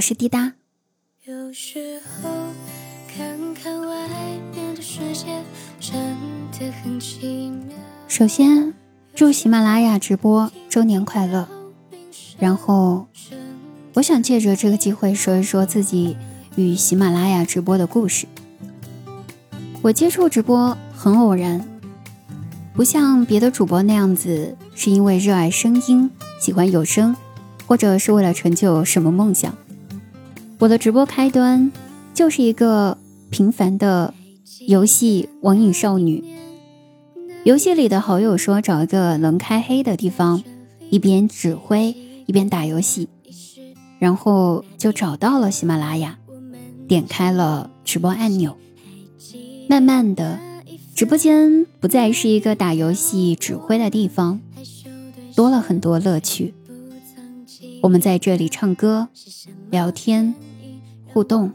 [0.00, 0.54] 我是滴答。
[8.08, 8.72] 首先，
[9.14, 11.46] 祝喜马拉雅直播周年快乐。
[12.38, 13.08] 然后，
[13.92, 16.16] 我想借着这个机会说一说自己
[16.56, 18.26] 与喜马拉雅直播的故事。
[19.82, 21.68] 我接触直播很偶然，
[22.72, 27.14] 不像别的主播那样子，是因为热爱声音，喜欢有声，
[27.66, 29.54] 或者是为了成就什么梦想。
[30.60, 31.72] 我的直播开端
[32.12, 32.98] 就是一个
[33.30, 34.12] 平凡的
[34.66, 36.22] 游戏网瘾少女。
[37.44, 40.42] 游戏里的好友说找一个能开黑的地方，
[40.90, 41.96] 一边指挥
[42.26, 43.08] 一边打游戏，
[43.98, 46.18] 然后就找到了喜马拉雅，
[46.86, 48.54] 点开了直播按钮。
[49.66, 50.38] 慢慢的，
[50.94, 54.38] 直播间不再是一个打游戏指挥的地方，
[55.34, 56.52] 多了很多乐趣。
[57.80, 59.08] 我们在这里唱歌、
[59.70, 60.34] 聊天。
[61.12, 61.52] 互动，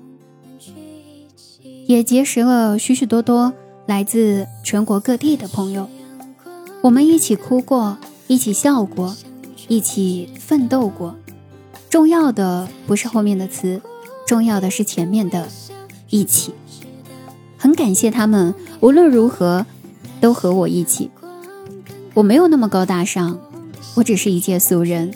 [1.87, 3.53] 也结识了许许多多
[3.85, 5.89] 来自全国各地的朋友。
[6.81, 9.15] 我们一起哭过，一起笑过，
[9.67, 11.15] 一起奋斗过。
[11.89, 13.81] 重要的不是后面的词，
[14.27, 15.47] 重要的是前面的
[16.09, 16.53] 一起。
[17.57, 19.65] 很感谢他们，无论如何
[20.19, 21.09] 都和我一起。
[22.13, 23.39] 我没有那么高大上，
[23.95, 25.15] 我只是一介俗人，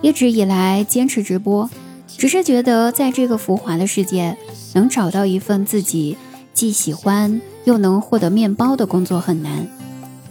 [0.00, 1.68] 一直以来坚持直播。
[2.16, 4.36] 只是觉得，在这个浮华的世界，
[4.72, 6.16] 能找到一份自己
[6.54, 9.66] 既喜欢又能获得面包的工作很难。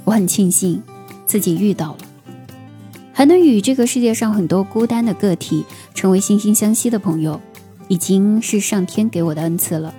[0.06, 0.82] 我很庆幸
[1.26, 1.98] 自己遇到了，
[3.14, 7.40] 还能与这个世界上很多孤单的个体成为惺惺相惜的朋友，
[7.88, 9.94] 已经是上天给我的恩赐了。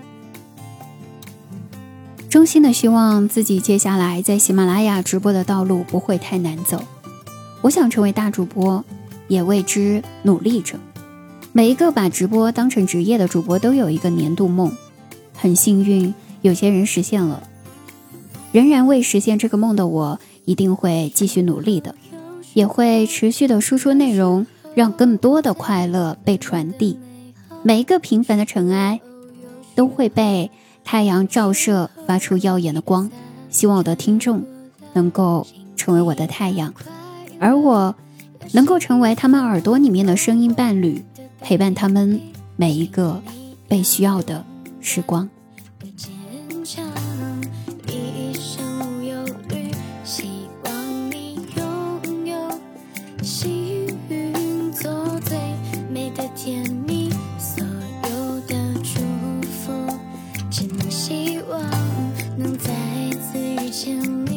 [2.29, 6.83] 衷心的希望自己接下来在喜马拉雅直播的道路不会太难走。
[7.63, 8.85] 我想成为大主播，
[9.29, 10.77] 也为之努力着。
[11.57, 14.77] 每一个把直播当成职业的主播都有一个年度梦，
[15.37, 17.45] 很幸运，有些人实现了。
[18.51, 21.95] 仍然未实现这个梦的我，一定会继续努力的，
[22.55, 26.99] 也会持续的输出内容，让更多的快乐被传递。
[27.63, 29.01] 每一个平凡的尘埃，
[29.77, 30.51] 都会被
[30.83, 33.09] 太阳照射，发出耀眼的光。
[33.49, 34.45] 希望我的听众
[34.95, 36.75] 能够成为我的太阳，
[37.39, 37.95] 而我
[38.51, 41.05] 能够成为他们耳朵里面的声音伴侣。
[41.45, 42.19] 陪伴他们
[42.57, 43.23] 每一个
[43.69, 44.43] 被需要的
[44.81, 45.29] 时光，
[45.95, 46.11] 坚
[46.65, 46.83] 强，
[47.87, 49.71] 一生无忧虑，
[50.05, 52.59] 希望你拥有
[53.23, 55.37] 幸运，做最
[55.93, 57.63] 美的甜蜜，所
[58.05, 59.03] 有的祝
[59.47, 59.71] 福，
[60.89, 61.61] 希望
[62.39, 62.71] 能再
[63.21, 64.34] 次遇见你。